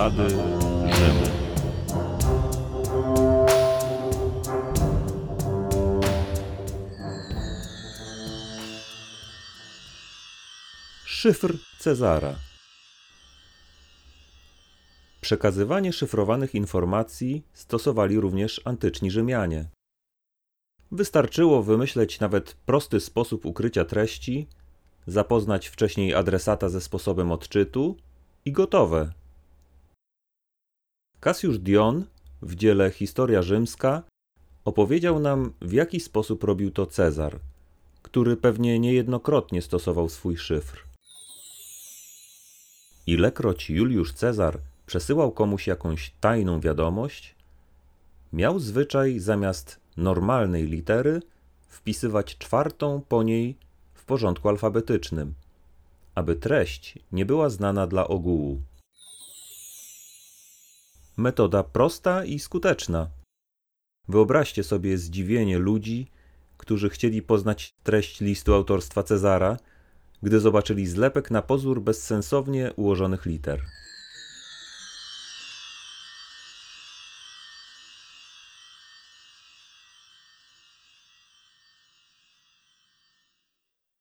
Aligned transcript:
Ślady. 0.00 0.28
Szyfr 11.04 11.58
Cezara. 11.78 12.34
Przekazywanie 15.20 15.92
szyfrowanych 15.92 16.54
informacji 16.54 17.42
stosowali 17.52 18.20
również 18.20 18.60
antyczni 18.64 19.10
Rzymianie. 19.10 19.68
Wystarczyło 20.92 21.62
wymyśleć 21.62 22.20
nawet 22.20 22.54
prosty 22.66 23.00
sposób 23.00 23.46
ukrycia 23.46 23.84
treści, 23.84 24.46
zapoznać 25.06 25.66
wcześniej 25.66 26.14
adresata 26.14 26.68
ze 26.68 26.80
sposobem 26.80 27.32
odczytu 27.32 27.96
i 28.44 28.52
gotowe. 28.52 29.19
Cassius 31.20 31.58
Dion 31.58 32.04
w 32.42 32.54
dziele 32.54 32.90
Historia 32.90 33.42
Rzymska 33.42 34.02
opowiedział 34.64 35.20
nam, 35.20 35.52
w 35.60 35.72
jaki 35.72 36.00
sposób 36.00 36.44
robił 36.44 36.70
to 36.70 36.86
Cezar, 36.86 37.38
który 38.02 38.36
pewnie 38.36 38.78
niejednokrotnie 38.78 39.62
stosował 39.62 40.08
swój 40.08 40.36
szyfr. 40.36 40.84
Ilekroć 43.06 43.70
Juliusz 43.70 44.12
Cezar 44.12 44.58
przesyłał 44.86 45.32
komuś 45.32 45.66
jakąś 45.66 46.12
tajną 46.20 46.60
wiadomość, 46.60 47.34
miał 48.32 48.58
zwyczaj 48.58 49.18
zamiast 49.18 49.80
normalnej 49.96 50.66
litery 50.66 51.22
wpisywać 51.68 52.38
czwartą 52.38 53.02
po 53.08 53.22
niej 53.22 53.56
w 53.94 54.04
porządku 54.04 54.48
alfabetycznym, 54.48 55.34
aby 56.14 56.36
treść 56.36 56.98
nie 57.12 57.26
była 57.26 57.48
znana 57.48 57.86
dla 57.86 58.08
ogółu. 58.08 58.62
Metoda 61.20 61.62
prosta 61.62 62.24
i 62.24 62.38
skuteczna. 62.38 63.10
Wyobraźcie 64.08 64.64
sobie 64.64 64.98
zdziwienie 64.98 65.58
ludzi, 65.58 66.10
którzy 66.56 66.90
chcieli 66.90 67.22
poznać 67.22 67.74
treść 67.82 68.20
listu 68.20 68.54
autorstwa 68.54 69.02
Cezara, 69.02 69.56
gdy 70.22 70.40
zobaczyli 70.40 70.86
zlepek 70.86 71.30
na 71.30 71.42
pozór 71.42 71.82
bezsensownie 71.82 72.72
ułożonych 72.76 73.26
liter. 73.26 73.62